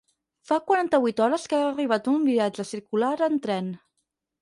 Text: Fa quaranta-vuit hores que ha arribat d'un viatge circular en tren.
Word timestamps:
Fa 0.51 0.55
quaranta-vuit 0.69 1.21
hores 1.27 1.45
que 1.53 1.61
ha 1.61 1.69
arribat 1.75 2.09
d'un 2.09 2.27
viatge 2.33 2.69
circular 2.73 3.15
en 3.31 3.41
tren. 3.49 3.73